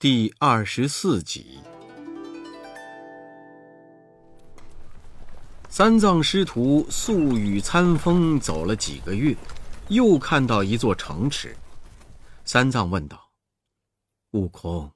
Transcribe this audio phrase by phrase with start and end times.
[0.00, 1.58] 第二十四集，
[5.68, 9.36] 三藏师徒宿雨参风走了几个月，
[9.88, 11.56] 又看到一座城池。
[12.44, 13.32] 三藏问道
[14.30, 14.92] ：“悟空，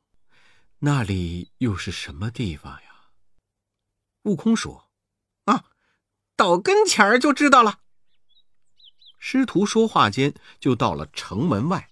[0.79, 3.11] 那里又是什么地方呀？”
[4.23, 4.89] 悟空说
[5.47, 5.65] ：“啊，
[6.37, 7.81] 到跟前儿就知道了。”
[9.19, 11.89] 师徒说话间，就到了城门外。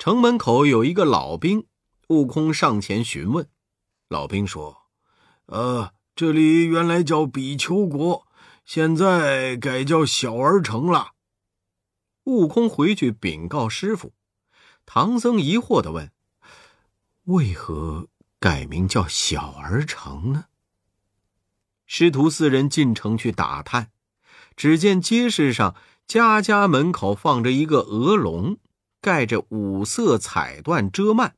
[0.00, 1.66] 城门口有一个老兵，
[2.08, 3.46] 悟空上前询问。
[4.08, 4.86] 老兵说
[5.44, 8.26] ：“呃，这里原来叫比丘国，
[8.64, 11.08] 现在改叫小儿城了。”
[12.24, 14.14] 悟空回去禀告师傅。
[14.86, 16.10] 唐僧疑惑的问
[17.24, 20.46] ：“为何改名叫小儿城呢？”
[21.84, 23.90] 师徒四人进城去打探，
[24.56, 25.76] 只见街市上
[26.06, 28.56] 家家门口放着一个鹅笼。
[29.00, 31.32] 盖着五色彩缎遮幔。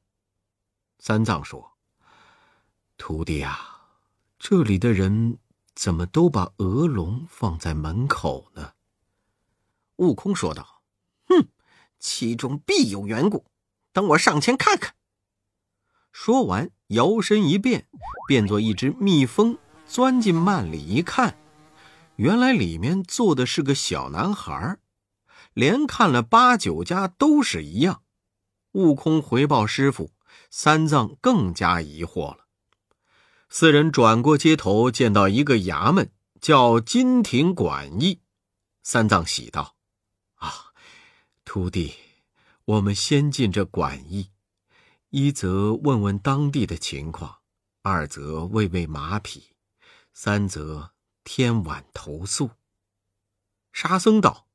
[0.98, 1.76] 三藏说
[2.98, 3.88] ：“徒弟啊，
[4.38, 5.38] 这里的人
[5.74, 8.72] 怎么都把鹅笼放在门口呢？”
[9.96, 10.82] 悟空说道
[11.28, 11.48] ：“哼，
[11.98, 13.44] 其中必有缘故，
[13.92, 14.94] 等我上前看看。”
[16.12, 17.88] 说完，摇身一变，
[18.28, 21.38] 变作一只蜜蜂，钻进幔里一看，
[22.16, 24.78] 原来里面坐的是个小男孩。
[25.54, 28.02] 连看了八九家都是一样，
[28.72, 30.12] 悟空回报师傅，
[30.50, 32.46] 三藏更加疑惑了。
[33.48, 38.22] 四人转过街头，见到一个衙门，叫金庭馆驿。
[38.82, 39.76] 三藏喜道
[40.36, 40.72] ：“啊，
[41.44, 41.94] 徒弟，
[42.64, 44.30] 我们先进这馆驿，
[45.10, 47.40] 一则问问当地的情况，
[47.82, 49.50] 二则喂喂马匹，
[50.14, 50.92] 三则
[51.22, 52.50] 添碗投宿。”
[53.72, 54.48] 沙僧道。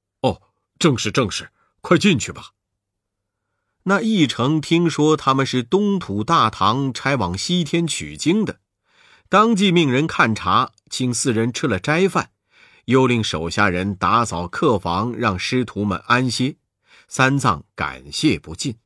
[0.80, 2.52] 正是正是，快进去吧。
[3.84, 8.60] 那义成听说他们是东土大唐差往西天取经的，
[9.30, 12.32] 当即命人看茶，请四人吃了斋饭，
[12.86, 16.58] 又令手下人打扫客房，让师徒们安歇。
[17.08, 18.78] 三藏感谢不尽。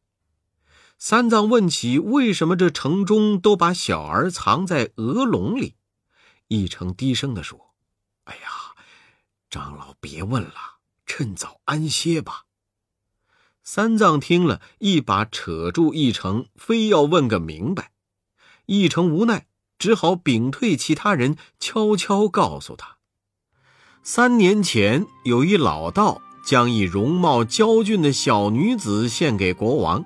[0.99, 5.75] 三藏问起为什么这城中都把小儿藏在鹅笼里，
[6.47, 7.73] 义成低声的说
[8.25, 8.75] ：“哎呀，
[9.49, 10.80] 长老别问了。”
[11.13, 12.43] 趁早安歇吧。
[13.63, 17.91] 三藏听了一把扯住义成，非要问个明白。
[18.65, 19.45] 义成无奈，
[19.77, 22.95] 只好屏退其他人，悄悄告诉他：
[24.01, 30.05] 三年前有一老道将一容貌娇俊的小女子献给国王，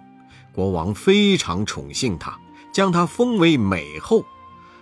[0.51, 2.39] 国王非常宠幸她，
[2.73, 4.25] 将她封为美后，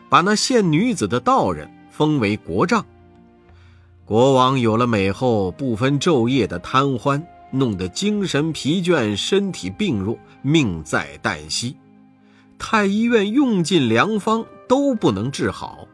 [0.08, 2.86] 把那献女子的道人封为国丈。
[4.06, 11.78] 国王有了美后，不分昼夜的贪欢，弄得精神疲倦，身体病弱，命在旦夕。
[12.60, 15.88] 太医院用尽良方都不能治好。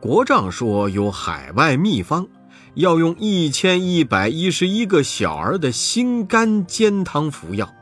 [0.00, 2.26] 国丈说有海外秘方，
[2.74, 7.72] 要用一千一百一十一个小儿的心肝煎汤服药，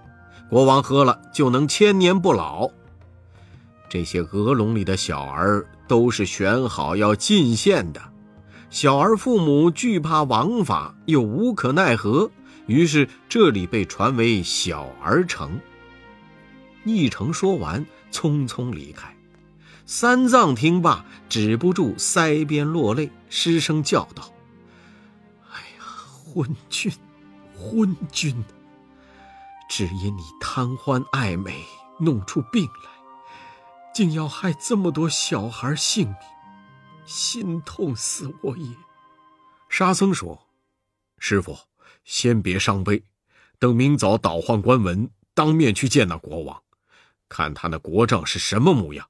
[0.49, 2.71] 国王喝了就能千年不老。
[3.89, 8.01] 这些鹅笼里的小儿都是选好要进献的。
[8.73, 12.31] 小儿父母惧怕王法，又无可奈何，
[12.67, 15.61] 于是这里被传为小儿城。
[16.83, 19.15] 义成说完，匆匆离开。
[19.85, 24.33] 三藏听罢，止不住腮边落泪，失声叫道
[25.53, 25.85] ：“哎呀，
[26.25, 26.91] 昏君，
[27.55, 28.43] 昏君！
[29.69, 31.63] 只因你贪欢爱美，
[32.01, 32.91] 弄出病来，
[33.95, 36.17] 竟要害这么多小孩性命。”
[37.05, 38.67] 心痛死我也！
[39.69, 40.49] 沙僧说
[41.19, 41.59] ：“师傅，
[42.05, 43.03] 先别伤悲，
[43.59, 46.63] 等明早倒换官文，当面去见那国王，
[47.29, 49.09] 看他那国丈是什么模样。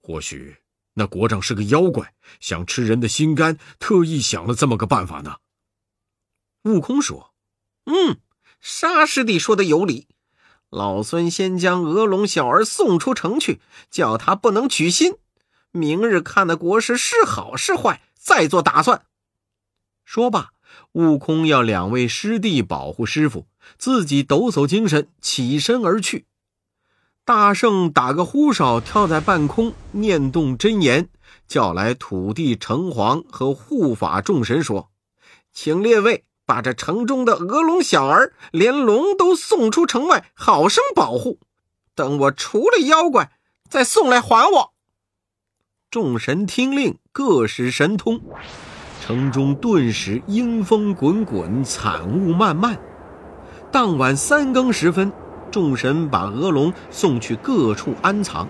[0.00, 0.56] 或许
[0.94, 5.36] 那国丈是个妖怪，想吃人的心肝，特意想了这么个办法呢。”
[6.64, 7.34] 悟空说
[7.86, 8.20] ：“嗯，
[8.60, 10.08] 沙师弟说的有理。
[10.70, 13.60] 老孙先将鹅龙小儿送出城去，
[13.90, 15.14] 叫他不能取心。”
[15.72, 19.02] 明日看那国师是好是坏，再做打算。
[20.04, 20.50] 说罢，
[20.92, 26.26] 悟空要两位师弟保护师傅，自己抖擞精神，起身而去。
[27.24, 31.10] 大圣打个呼哨，跳在半空，念动真言，
[31.46, 34.90] 叫来土地城隍和护法众神，说
[35.52, 41.38] ：“请列位把这城中的鹅龙小儿，连龙都送出城外，好生保护。
[41.94, 43.32] 等我除了妖怪，
[43.68, 44.72] 再送来还我。”
[45.90, 48.20] 众神听令，各使神通，
[49.00, 52.78] 城中顿时阴风滚滚，惨雾漫漫。
[53.72, 55.10] 当晚三更时分，
[55.50, 58.46] 众神把鹅龙送去各处安藏。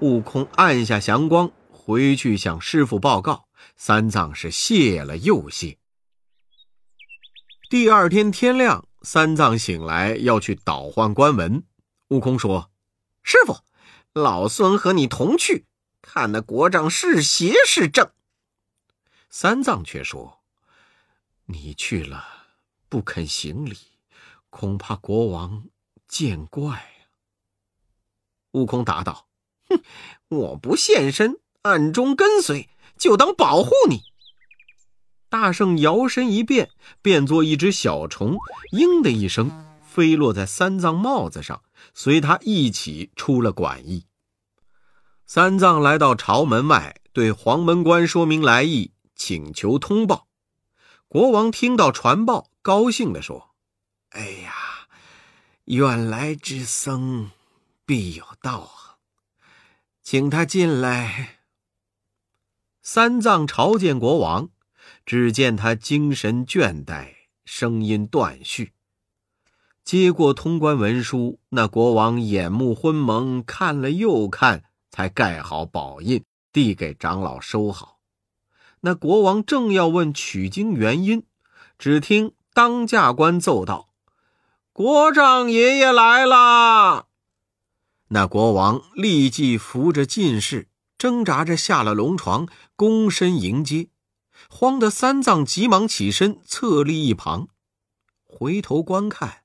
[0.00, 3.44] 悟空按下祥光，回去向师傅报告。
[3.76, 5.76] 三藏是谢了又谢。
[7.68, 11.62] 第二天天亮，三藏醒来要去倒换官文。
[12.08, 12.70] 悟空说
[13.22, 13.58] ：“师傅，
[14.14, 15.66] 老孙和你同去，
[16.14, 18.08] 看那国丈是邪是正。”
[19.28, 20.44] 三藏却说
[21.46, 22.24] ：“你去了，
[22.88, 23.76] 不肯行礼，
[24.48, 25.66] 恐怕国王
[26.06, 27.02] 见怪啊。”
[28.54, 29.26] 悟空答道
[29.68, 29.82] ：“哼，
[30.28, 34.02] 我不现身，暗中跟随。”就当保护你。
[35.28, 36.70] 大圣摇身一变，
[37.02, 38.38] 变作一只小虫，
[38.70, 39.50] 嘤的一声
[39.82, 44.06] 飞落在三藏帽子上，随他一起出了馆驿。
[45.26, 50.28] 三藏来到朝门外，对黄门官说明来意，请求通报。
[51.08, 53.54] 国王听到传报，高兴地说
[54.10, 54.52] ：“哎呀，
[55.64, 57.30] 远来之僧
[57.86, 58.96] 必有道行，
[60.02, 61.38] 请他进来。”
[62.82, 64.50] 三藏朝见国王，
[65.06, 67.14] 只见他精神倦怠，
[67.46, 68.74] 声音断续。
[69.82, 77.98] 接过通关文书，那国王眼目昏蒙，看了又看，才盖好宝印，递给长老收好。
[78.82, 81.26] 那国王正要问取经原因，
[81.76, 83.88] 只听当驾官奏道
[84.72, 87.08] ：“国丈爷爷来了。”
[88.10, 90.68] 那国王立即扶着进士。
[90.96, 92.46] 挣扎着下了龙床，
[92.78, 93.88] 躬身迎接，
[94.48, 97.48] 慌得三藏急忙起身，侧立一旁，
[98.24, 99.42] 回头观看，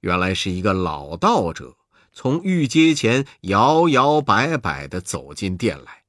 [0.00, 1.76] 原来是一个老道者
[2.16, 6.04] 从御阶前摇摇摆摆的走进殿来。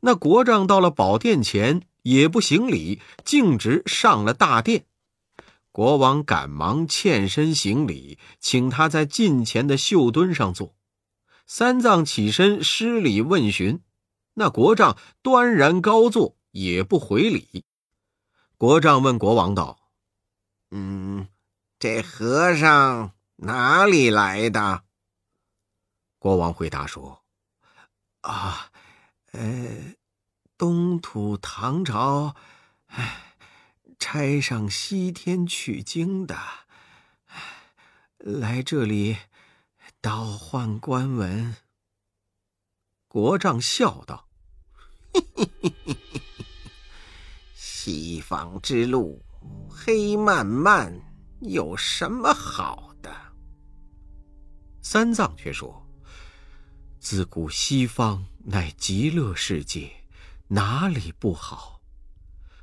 [0.00, 4.84] 那国丈到了宝殿前，也不行礼，径直上了大殿。
[5.70, 10.74] 国王赶忙欠身行礼，请他在近前的绣墩上坐。
[11.46, 13.80] 三藏起身施礼问询。
[14.34, 17.64] 那国丈端然高坐，也不回礼。
[18.58, 19.78] 国丈问国王道
[20.72, 21.28] ：“嗯，
[21.78, 24.82] 这和尚哪里来的？”
[26.22, 27.24] 国王回答说
[28.22, 28.70] ：“啊，
[29.32, 29.96] 呃，
[30.56, 32.36] 东土唐朝，
[32.86, 33.34] 哎，
[33.98, 36.38] 差上西天取经的，
[38.18, 39.16] 来这里
[40.00, 41.56] 倒换官文。”
[43.10, 44.28] 国丈笑道
[47.52, 49.24] ：“西方之路
[49.68, 51.00] 黑漫漫，
[51.40, 53.12] 有什么好的？”
[54.80, 55.81] 三藏却说
[57.02, 59.90] ：“自古西方乃极乐世界，
[60.46, 61.80] 哪里不好？”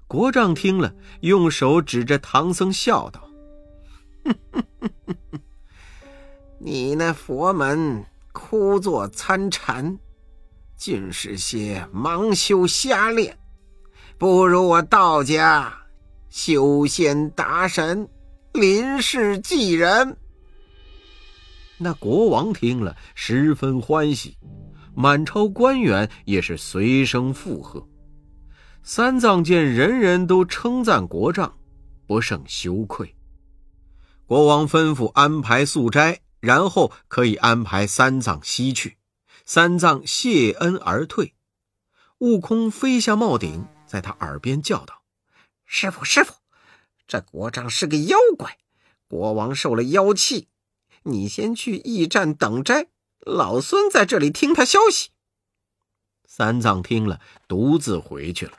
[0.07, 3.29] 国丈听了，用手指着唐僧笑道
[6.57, 9.99] ：“你那佛门枯坐参禅。”
[10.77, 13.37] 尽是些盲修瞎练，
[14.17, 15.77] 不如我道家
[16.29, 18.07] 修仙达神，
[18.53, 20.15] 临世济人。
[21.81, 24.37] 那国王听了十分欢喜，
[24.93, 27.87] 满朝官员也是随声附和。
[28.83, 31.57] 三藏见人人都称赞国丈，
[32.05, 33.15] 不胜羞愧。
[34.25, 38.97] 国王吩咐安排素斋，然后可以安排三藏西去。
[39.45, 41.33] 三藏谢恩而退，
[42.19, 45.01] 悟空飞下帽顶，在他耳边叫道
[45.65, 46.33] ：“师傅，师傅，
[47.07, 48.57] 这国丈是个妖怪，
[49.07, 50.49] 国王受了妖气，
[51.03, 52.87] 你先去驿站等斋，
[53.19, 55.09] 老孙在这里听他消息。”
[56.27, 58.53] 三藏听了，独自回去了。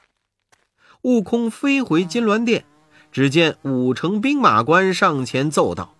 [1.02, 2.66] 悟空飞回金銮殿，
[3.10, 5.96] 只见五城兵马官上前奏道：“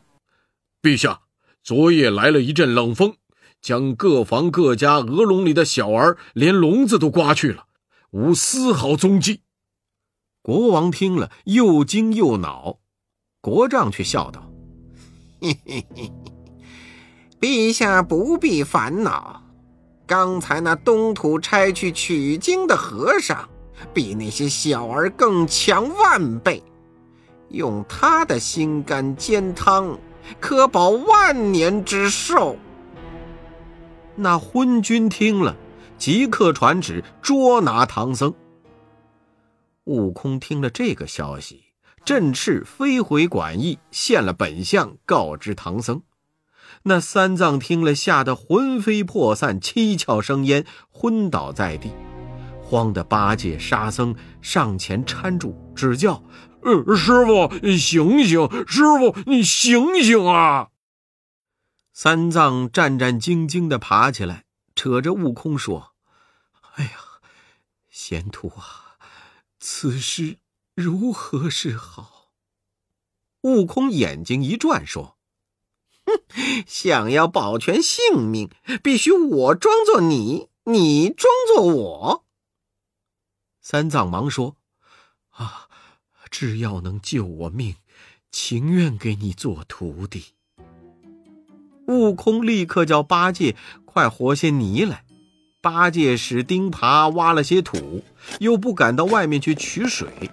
[0.82, 1.22] 陛下，
[1.62, 3.16] 昨夜来了一阵冷风。”
[3.62, 7.66] 将各房各家鹅笼里的小儿连笼子都刮去了，
[8.12, 9.42] 无丝毫踪迹。
[10.40, 12.78] 国王听了又惊又恼，
[13.42, 14.49] 国丈却笑道：“嘿嘿嘿，
[17.40, 19.42] 陛下不必烦恼。
[20.06, 23.48] 刚才那东土差去取经的和尚，
[23.94, 26.62] 比那些小儿更强万倍。
[27.48, 29.98] 用他的心肝煎汤，
[30.40, 32.56] 可保万年之寿。”
[34.16, 35.56] 那昏君听了，
[35.96, 38.34] 即刻传旨捉拿唐僧。
[39.84, 41.62] 悟空听了这个消息，
[42.10, 46.02] 振翅飞回馆驿，现了本相，告知唐僧。
[46.82, 51.92] 那三藏听了，吓得魂飞魄散，七窍生烟，昏倒在地，
[52.64, 56.24] 慌得八戒、沙僧上前搀住，只叫
[56.62, 57.48] ：“呃，师傅
[57.78, 60.70] 醒醒，师傅你醒醒啊！”
[61.94, 65.92] 三藏战战兢兢的爬起来，扯着悟空说
[66.74, 66.90] ：“哎呀，
[67.88, 68.98] 贤徒啊，
[69.60, 70.38] 此事
[70.80, 72.32] 如何是好？”
[73.42, 75.16] 悟空眼睛一转，说
[76.04, 78.50] ：“哼， 想要保全性命，
[78.82, 82.24] 必须我装作你，你装作我。”
[83.62, 84.56] 三藏忙说
[85.30, 85.68] ：“啊，
[86.30, 87.76] 只要能救我命，
[88.30, 90.34] 情愿给你做徒弟。”
[91.86, 95.04] 悟空立刻叫八戒快和些泥来。
[95.62, 98.02] 八戒使钉耙挖了些土，
[98.38, 100.30] 又不敢到外面去取水，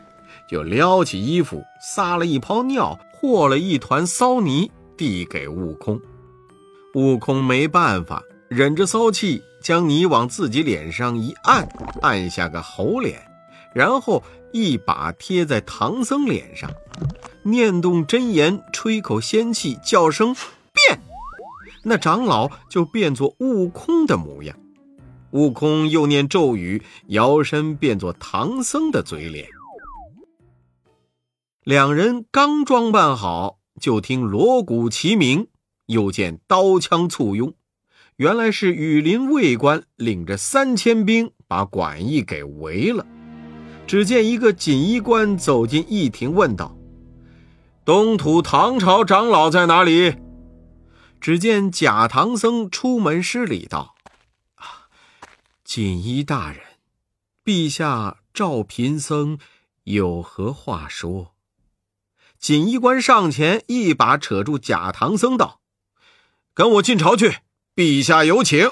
[0.50, 6.00] 就撩起衣服撒了一泡尿，和了一团骚泥，递给悟空。
[6.94, 11.68] 悟空没办法，忍着骚气，将泥往自己脸上一按，
[12.02, 13.20] 按下个猴脸，
[13.74, 16.72] 然后一把贴在唐僧脸上，
[17.44, 21.00] 念动真言，吹口仙气，叫声变。
[21.84, 24.58] 那长老就变作悟空的模样，
[25.32, 29.48] 悟空又念咒语，摇身变作唐僧的嘴脸。
[31.68, 35.50] 两人刚装扮好，就听锣鼓齐鸣，
[35.88, 37.56] 又见刀枪簇拥，
[38.16, 43.06] 原来是羽林卫官领着三千兵把馆驿给围了。
[43.86, 46.74] 只见一个锦衣官走进驿亭，问道
[47.84, 50.16] ：“东土唐朝长老在哪里？”
[51.20, 53.96] 只见假唐僧出门施礼道
[54.56, 54.88] ：“啊，
[55.66, 56.62] 锦衣大人，
[57.44, 59.38] 陛下召贫僧
[59.84, 61.34] 有何话说？”
[62.40, 65.60] 锦衣官上前一把扯住假唐僧道
[66.54, 67.38] ：“跟我进朝去，
[67.76, 68.72] 陛下有请。”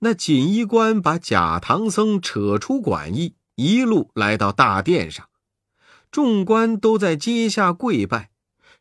[0.00, 5.28] 那锦衣官把假唐僧扯出馆驿，一路来到大殿上，
[6.10, 8.30] 众官都在阶下跪拜。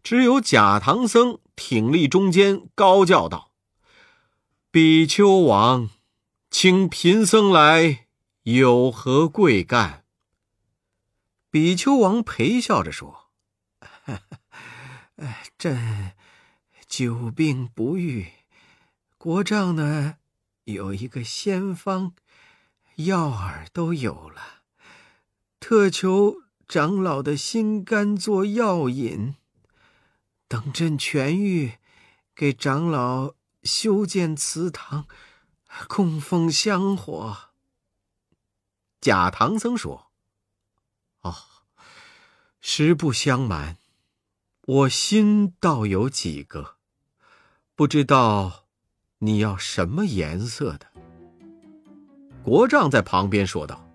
[0.02, 3.52] 只有假唐僧挺立中间，高叫道
[4.72, 5.92] ：“比丘王，
[6.50, 8.08] 请贫僧来，
[8.42, 10.01] 有何贵干？”
[11.52, 13.30] 比丘王陪笑着说
[15.60, 16.14] ：“朕
[16.88, 18.32] 久病不愈，
[19.18, 20.16] 国丈呢
[20.64, 22.14] 有一个仙方，
[22.96, 24.64] 药饵都有了，
[25.60, 26.38] 特求
[26.70, 29.36] 长老的心肝做药引。”
[30.48, 31.80] 等朕痊愈，
[32.34, 35.06] 给长老修建祠堂，
[35.90, 37.52] 供奉香火。
[39.02, 40.11] 假唐僧说：“，
[42.62, 43.78] 实不相瞒，
[44.66, 46.76] 我心倒有几个，
[47.76, 48.66] 不知道
[49.20, 50.88] 你要什么颜色的。”
[52.44, 53.88] 国丈在旁边说道：“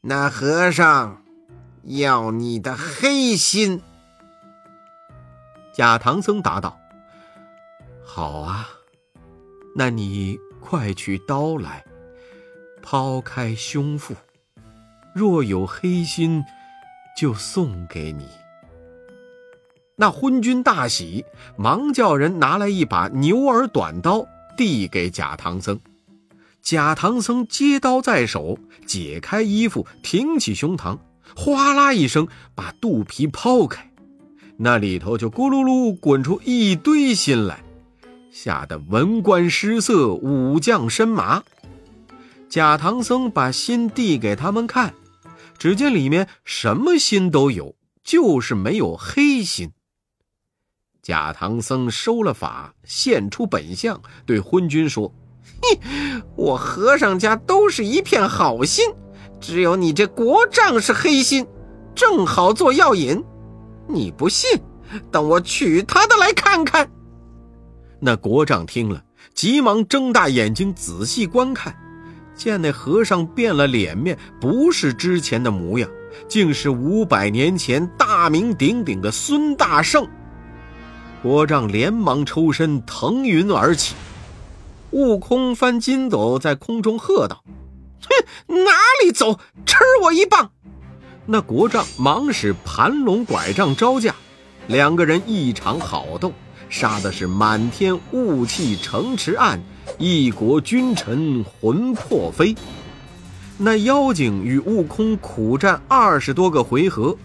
[0.00, 1.22] 那和尚
[1.82, 3.82] 要你的黑心。”
[5.74, 6.78] 假唐僧答道
[8.04, 8.68] ：“好啊，
[9.76, 11.84] 那你快取刀来，
[12.82, 14.16] 抛开胸腹，
[15.18, 16.44] 若有黑心，
[17.16, 18.24] 就送给你。”
[20.00, 21.24] 那昏君大喜，
[21.56, 24.24] 忙叫人拿来一把牛耳短刀，
[24.56, 25.80] 递给假唐僧。
[26.62, 30.98] 假唐僧接刀在手，解开衣服，挺起胸膛，
[31.34, 33.90] 哗啦一声，把肚皮抛开。
[34.58, 37.64] 那里头就咕噜噜滚出一堆心来，
[38.30, 41.42] 吓得文官失色，武将身麻。
[42.48, 44.94] 假唐僧把心递给他们看，
[45.58, 47.74] 只见里面什么心都有，
[48.04, 49.72] 就是没有黑心。
[51.02, 55.12] 假唐僧收了法，现出本相，对昏君说
[55.62, 55.80] ：“嘿，
[56.36, 58.84] 我和尚家都是一片好心，
[59.40, 61.46] 只有你这国丈是黑心，
[61.94, 63.22] 正好做药引。”
[63.88, 64.60] 你不信？
[65.10, 66.90] 等我取他的来看看。
[68.00, 69.02] 那国丈听了，
[69.34, 71.74] 急忙睁大眼睛仔细观看，
[72.38, 75.90] 见那和尚变了脸面，不是之前的模样，
[76.28, 80.08] 竟是五百年前大名鼎鼎的孙大圣。
[81.20, 83.96] 国丈连忙抽身腾云而起，
[84.92, 87.42] 悟空翻筋斗在空中喝道
[88.46, 88.70] ：“哼，哪
[89.02, 89.40] 里走？
[89.66, 90.52] 吃我一棒！”
[91.26, 94.14] 那国丈忙使盘龙拐杖招架，
[94.68, 96.32] 两个人一场好斗，
[96.70, 99.60] 杀的是满天雾气城池暗，
[99.98, 102.54] 一国君臣魂魄飞。
[103.56, 107.16] 那妖精与悟空苦战二十多个回合，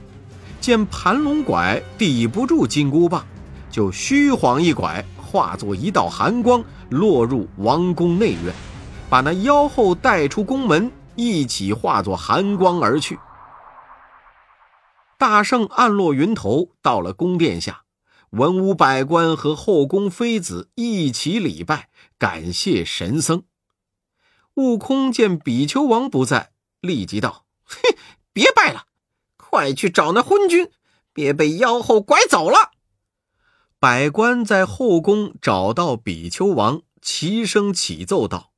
[0.59, 3.23] 见盘龙拐抵不住金箍棒，
[3.69, 8.51] 就虚晃一拐，化作一道寒光，落入王宫内院，
[9.07, 13.19] 把那妖后带出宫门，一起化作寒光而去。
[15.19, 17.83] 大圣暗落云头，到了宫殿下，
[18.31, 21.89] 文武百官和后宫妃子一起礼拜，
[22.23, 23.43] 感谢神僧。
[24.53, 27.97] 悟空见比丘王不在，立即道：“嘿，
[28.31, 28.85] 别拜了，
[29.35, 30.71] 快去找那昏君，
[31.11, 32.71] 别被妖后拐走了。”
[33.77, 38.53] 百官在后宫找到比丘王，齐声启奏道：“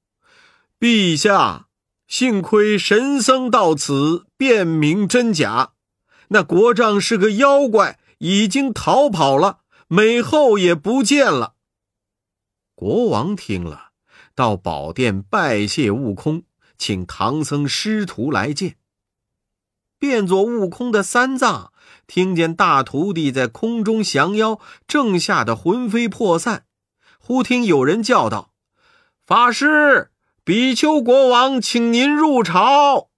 [0.79, 1.65] 陛下，
[2.07, 5.71] 幸亏神僧到此，辨明真假。
[6.27, 11.55] 那国丈是个妖怪，已经逃跑了，美后也不见了。”
[12.75, 13.91] 国王听了。
[14.35, 16.43] 到宝殿拜谢悟空，
[16.77, 18.75] 请唐僧师徒来见。
[19.97, 21.71] 变作悟空的三藏
[22.05, 26.65] 听见大徒弟在空中降妖，正吓得魂飞魄散。
[27.17, 28.51] 忽听有人叫道
[29.25, 30.11] ：“法师，
[30.43, 33.09] 比丘国王请您入朝。”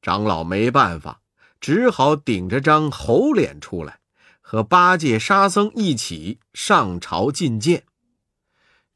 [0.00, 1.20] 长老没办法，
[1.60, 4.00] 只好顶着张猴脸出来，
[4.40, 7.84] 和八戒、沙僧一起上朝觐见。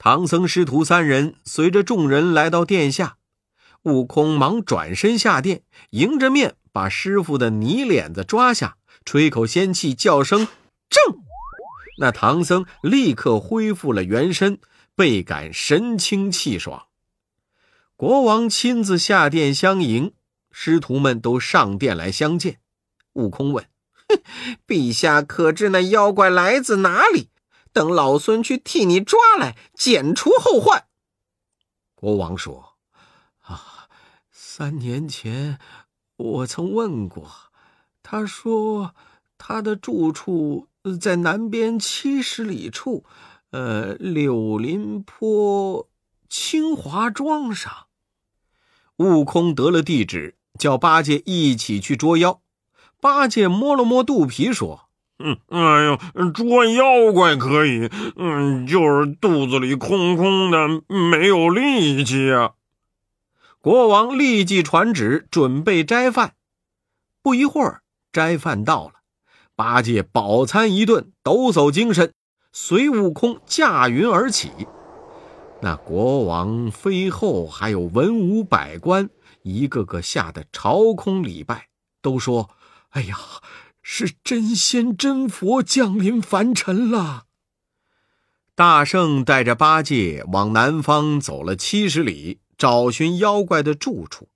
[0.00, 3.16] 唐僧师徒三人随着众人来到殿下，
[3.82, 10.46] 悟空忙转身下殿，迎着面把师傅的泥脸子抓下，吹口仙气，叫声
[10.88, 11.18] “正”，
[11.98, 14.60] 那唐僧立刻恢复了原身，
[14.94, 16.84] 倍感神清气爽。
[17.96, 20.12] 国王亲自下殿相迎，
[20.52, 22.60] 师徒们都上殿来相见。
[23.14, 23.66] 悟空问
[24.08, 24.22] ：“哼，
[24.64, 27.30] 陛下可知那妖怪来自哪里？”
[27.72, 30.86] 等老孙去替你抓来，剪除后患。
[31.94, 32.74] 国王说
[33.42, 33.88] ：“啊，
[34.30, 35.58] 三年前
[36.16, 37.28] 我曾问过，
[38.02, 38.94] 他说
[39.36, 40.68] 他的住处
[41.00, 43.04] 在南边七十里处，
[43.50, 45.88] 呃，柳林坡
[46.28, 47.86] 清华庄上。”
[48.98, 52.40] 悟空得了地址，叫八戒一起去捉妖。
[53.00, 54.87] 八戒摸了摸肚皮，说。
[55.18, 62.52] 嗯，哎呦，捉妖怪可以，嗯，就是肚子里空空的，没有力气啊。
[63.60, 66.34] 国王立即传旨，准备斋饭。
[67.20, 68.92] 不一会儿，斋饭到了，
[69.56, 72.12] 八戒饱餐一顿，抖擞精神，
[72.52, 74.52] 随悟空驾云而起。
[75.60, 79.10] 那国王、妃后还有文武百官，
[79.42, 81.66] 一个个吓得朝空礼拜，
[82.00, 82.50] 都说
[82.90, 83.16] ：“哎呀！”
[83.90, 87.24] 是真仙真佛降临凡尘了。
[88.54, 94.28] 大圣带着八戒往南方走了七十里，找寻妖怪的住处。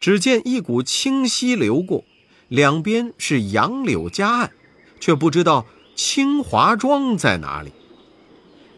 [0.00, 2.04] 只见一股清溪流过，
[2.48, 4.50] 两边是杨柳夹岸，
[4.98, 7.72] 却不知道清华庄在哪里。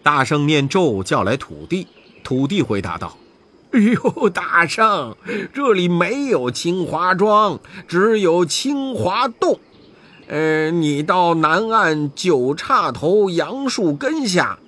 [0.03, 1.89] 大圣念咒叫来土地，
[2.23, 3.17] 土地回答道
[3.73, 5.17] ：“哎呦，大圣，
[5.55, 9.59] 这里没有清华庄，只有清华洞。”
[10.29, 14.59] 呃，你到南岸九岔头杨树根下，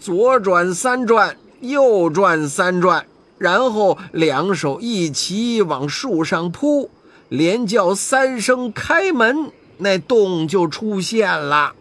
[0.00, 3.06] 左转三转，右转三转，
[3.38, 6.90] 然后两手一齐往树上扑，
[7.28, 11.74] 连叫三声“开门”，那洞就出现了。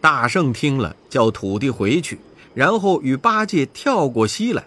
[0.00, 2.18] 大圣听了，叫土地回去，
[2.54, 4.64] 然后与八戒跳过溪来，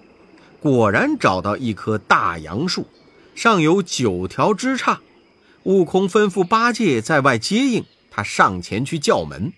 [0.62, 2.86] 果然找到一棵大杨树，
[3.36, 4.98] 上有九条枝杈。
[5.68, 9.52] 悟空吩咐八戒在外接应，他上前去叫门。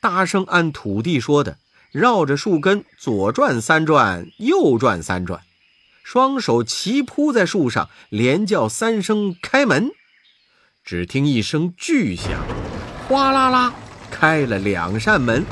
[0.00, 1.58] 大圣按土地说的，
[1.90, 5.42] 绕着树根左转三转，右转三转，
[6.02, 9.90] 双手齐扑在树上，连叫三声“开门”。
[10.82, 12.30] 只听一声巨响，
[13.06, 13.74] 哗啦啦
[14.10, 15.44] 开了两扇门，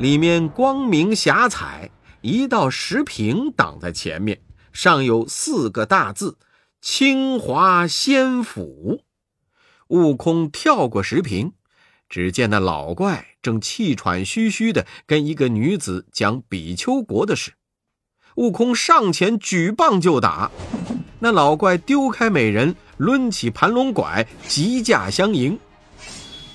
[0.00, 1.90] 里面光明霞彩，
[2.22, 4.40] 一道石屏挡在前面，
[4.72, 6.38] 上有四个大字。
[6.80, 9.02] 清华仙府，
[9.88, 11.52] 悟空跳过石屏，
[12.08, 17.52] 只见那老怪正气喘吁吁的跟一个女子讲比丘国的事。
[18.36, 20.50] 悟空上前举棒就打，
[21.18, 25.58] 那老怪丢开美人，抡起盘龙拐，急驾相迎。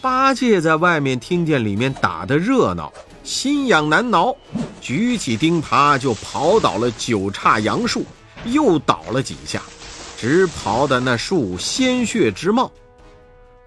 [0.01, 2.91] 八戒在外面听见里面打得热闹，
[3.23, 4.35] 心痒难挠，
[4.81, 8.03] 举起钉耙就刨倒了九叉杨树，
[8.45, 9.61] 又倒了几下。
[10.17, 12.71] 直刨的那树鲜血直冒，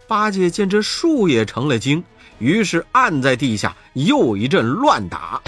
[0.07, 2.03] 八戒见这树也成了精，
[2.39, 5.41] 于是按在地下又一阵乱打。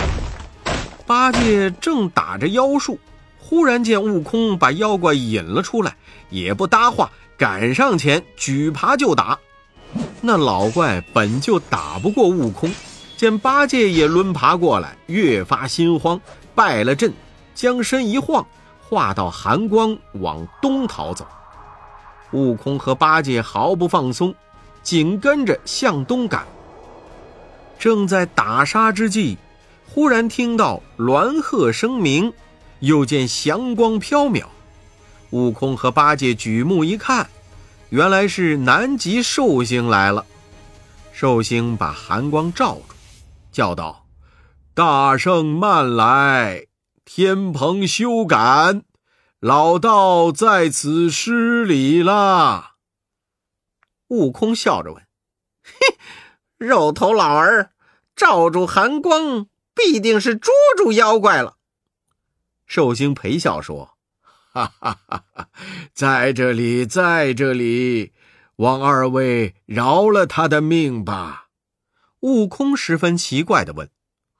[1.06, 2.98] 八戒正打着妖树，
[3.38, 5.96] 忽然见悟空把妖怪引了出来，
[6.28, 9.38] 也不搭话，赶上前举耙就打。
[10.20, 12.70] 那老怪本就打不过悟空，
[13.16, 16.20] 见八戒也抡耙过来，越发心慌，
[16.54, 17.12] 败了阵，
[17.54, 18.46] 将身一晃。
[18.90, 21.24] 化到寒光往东逃走，
[22.32, 24.34] 悟空和八戒毫不放松，
[24.82, 26.44] 紧跟着向东赶。
[27.78, 29.38] 正在打杀之际，
[29.86, 32.32] 忽然听到鸾鹤声鸣，
[32.80, 34.44] 又见祥光飘渺。
[35.30, 37.30] 悟空和八戒举目一看，
[37.90, 40.26] 原来是南极寿星来了。
[41.12, 42.82] 寿星把寒光罩住，
[43.52, 44.04] 叫道
[44.74, 46.64] ：“大圣慢来，
[47.12, 48.84] 天蓬休赶，
[49.40, 52.76] 老道在此失礼啦。”
[54.06, 55.02] 悟空笑着问
[55.60, 55.98] ：“嘿，
[56.56, 57.72] 肉头老儿，
[58.14, 61.56] 罩住寒光，必定是捉住妖怪了。”
[62.64, 63.96] 寿星陪笑说。
[64.52, 65.24] 哈哈哈！
[65.34, 65.48] 哈，
[65.92, 68.12] 在这里，在这里，
[68.56, 71.48] 望二位饶了他的命吧。
[72.20, 73.90] 悟空十分奇怪的问：“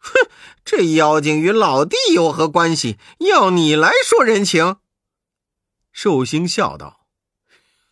[0.00, 0.28] 哼，
[0.64, 2.98] 这妖精与老弟有何关系？
[3.18, 4.78] 要你来说人情？”
[5.92, 7.06] 寿星笑道：“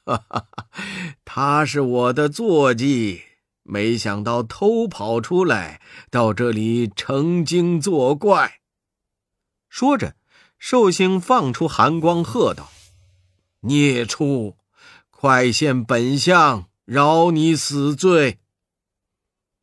[0.04, 0.66] 哈哈哈，
[1.24, 3.22] 他是我的坐骑，
[3.62, 8.60] 没想到偷跑出来，到这里成精作怪。”
[9.70, 10.16] 说着。
[10.60, 12.72] 寿星放出寒光，喝道
[13.62, 14.56] ：“孽畜，
[15.08, 18.40] 快现本相，饶你死罪！”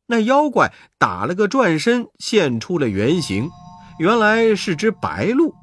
[0.06, 3.50] 那妖怪打了个转身，现出了原形，
[3.98, 5.54] 原来是只白鹿。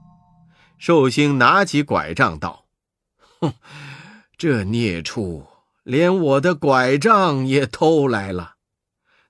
[0.77, 2.65] 寿星拿起拐杖道
[3.39, 3.53] ：“哼，
[4.38, 5.45] 这孽畜
[5.84, 8.56] 连我的拐杖也偷来了。”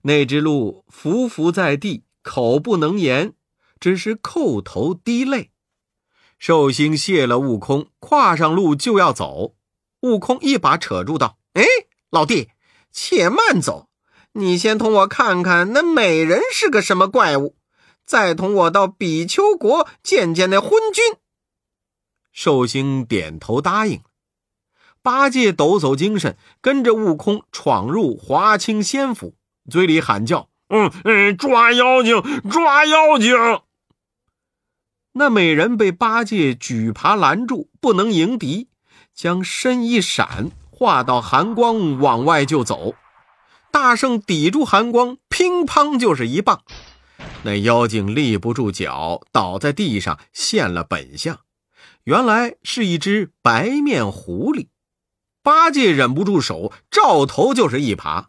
[0.06, 3.34] 那只鹿伏伏在地，口不能言，
[3.80, 5.52] 只是叩头滴泪。
[6.40, 9.56] 寿星谢了悟空，跨上路就要走。
[10.02, 11.64] 悟空一把扯住，道：“哎，
[12.10, 12.50] 老弟，
[12.92, 13.88] 且慢走！
[14.34, 17.56] 你先同我看看那美人是个什么怪物，
[18.06, 21.18] 再同我到比丘国见见那昏君。”
[22.34, 24.02] 寿星点头答应。
[25.04, 29.36] 八戒抖擞精神，跟着悟空闯入华清仙府，
[29.70, 33.36] 嘴里喊叫：“嗯嗯，抓妖精，抓妖精！”
[35.14, 38.70] 那美人被八戒举耙拦住，不能迎敌，
[39.14, 42.96] 将身一闪，化到寒光往外就走。
[43.74, 46.64] 大圣抵住寒光，乒乓就是一棒，
[47.42, 51.40] 那妖精立不住脚，倒在地上现了本相，
[52.04, 54.68] 原来是一只白面狐狸。
[55.42, 58.26] 八戒忍不住手，照头就是一耙。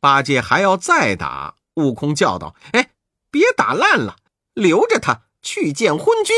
[0.00, 2.92] 八戒还要再打，悟空叫道：“哎，
[3.30, 4.16] 别打烂了，
[4.54, 6.34] 留着他。”去见昏君。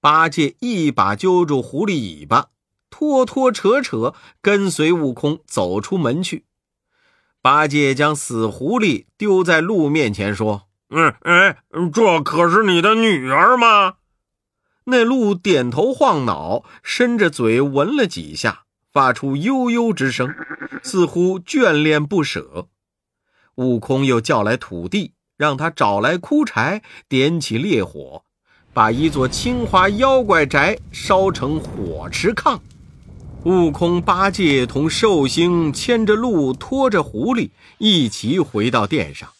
[0.00, 2.50] 八戒一把揪住狐狸尾巴，
[2.90, 6.46] 拖拖扯扯，跟随悟空走出门去。
[7.46, 11.58] 八戒将死狐狸丢在鹿面前，说：“嗯，哎，
[11.94, 13.98] 这可是你的女儿吗？”
[14.86, 20.34] 那鹿点头晃脑，伸着嘴闻了几下，发出悠悠之声，
[20.82, 22.66] 似乎眷恋不舍。
[23.54, 25.12] 悟空又叫来土地。
[25.36, 28.24] 让他找来枯柴，点起烈火，
[28.72, 32.58] 把一座青花妖怪宅烧成火池炕。
[33.46, 39.32] 悟空、八戒同寿星牵着鹿，拖着狐狸，一起回到殿上，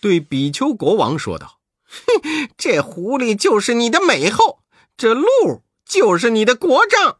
[0.00, 1.58] 对比丘国王说道
[2.22, 4.60] ：“哼， 这狐狸就是你的美后，
[4.96, 5.26] 这鹿
[5.84, 7.16] 就是你的国丈。”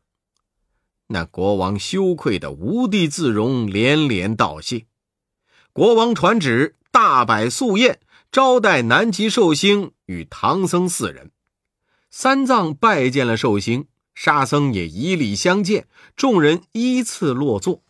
[1.11, 4.87] 那国王羞愧的无地自容，连连道谢。
[5.73, 7.99] 国王传旨，大摆素宴。
[8.31, 11.33] 招待南极寿星与唐僧四人，
[12.11, 13.87] 三藏拜见了寿星，
[14.21, 15.87] 沙僧也以礼相见。
[16.17, 17.83] 众人依次落座。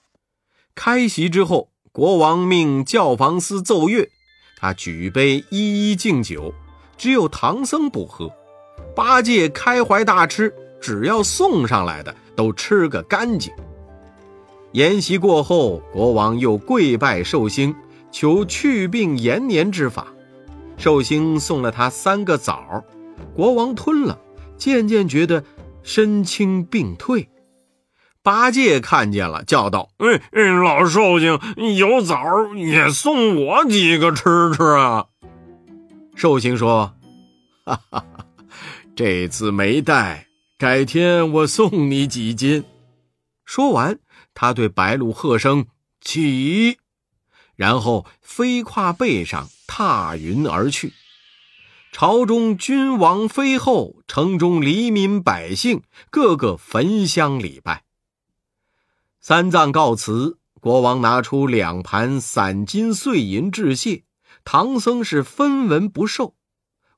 [0.75, 4.11] 开席之后，国王命教坊司奏乐，
[4.59, 6.53] 他举杯一一敬酒，
[6.99, 8.31] 只有唐僧不喝。
[8.95, 13.51] 八戒开怀大吃，只要送上来的都吃个干净。
[14.73, 17.75] 筵席过后，国王又跪拜寿星，
[18.13, 20.09] 求去病延年之法。
[20.77, 22.85] 寿星送了他三个枣，
[23.35, 24.21] 国王吞了，
[24.59, 25.43] 渐渐觉得
[25.89, 27.31] 身轻病退。
[28.23, 31.41] 八戒看见了，叫道：“哎哎，老寿星，
[31.79, 32.23] 有枣
[32.55, 35.07] 也送我几个吃吃啊！”
[36.15, 36.95] 寿星说
[37.65, 38.05] ：“哈哈，
[38.95, 40.27] 这次没带，
[40.59, 42.65] 改天我送你几斤。”
[43.47, 43.99] 说完，
[44.35, 45.69] 他对白鹿喝声
[46.05, 46.77] ：“起！”
[47.57, 49.49] 然后飞跨背上。
[49.71, 50.93] 踏云而去，
[51.91, 57.85] 朝中君王妃后，城中黎民百姓，个个焚香礼拜。
[59.21, 64.05] 三藏告辞，国王拿出两盘散金碎银致谢，
[64.45, 66.35] 唐僧是分文不受。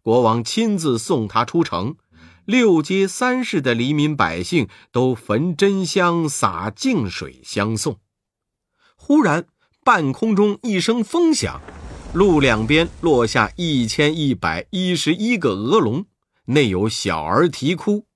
[0.03, 1.97] 国王亲自送他出城，
[2.45, 7.99] 六街三市的黎民百姓都焚真香、洒净水相送。
[8.97, 9.47] 忽然，
[9.83, 11.61] 半空中一声风响。
[12.13, 16.07] 路两边落下一千一百一十一个鹅笼，
[16.47, 18.07] 内有小儿啼哭。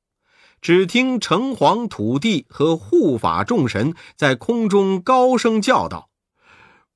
[0.60, 6.08] 只听城隍、土地和护法众神在空中高声叫道：“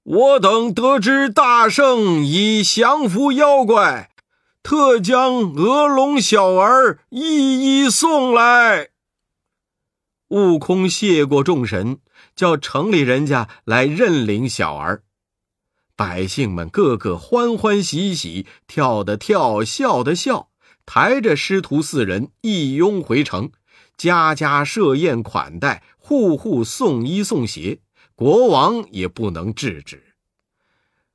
[0.03, 4.11] 我等得知大圣已降服妖怪，
[4.63, 8.89] 特将鹅笼小儿一一送来。”
[10.31, 12.01] 悟空谢过众神，
[12.35, 15.05] 叫城里人家来认领小儿。
[15.99, 20.49] 百姓们个个欢欢喜喜，跳的跳，笑的笑，
[20.87, 23.51] 抬着师徒四人一拥回城。
[23.97, 27.81] 家家设宴款待，户户送衣送鞋，
[28.15, 30.15] 国王也不能制止。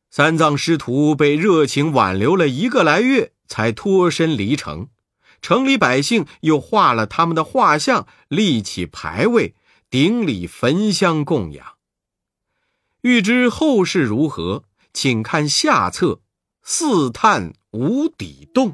[0.10, 4.89] 三藏师徒被热情挽留了一个来月，才脱身离城。
[5.41, 9.56] 城里百姓又画了他们的画像，立起牌位，
[9.89, 11.65] 顶礼焚香供养。
[13.00, 16.06] 欲知后事如何，请看下册
[16.62, 18.71] 《四探无底洞》。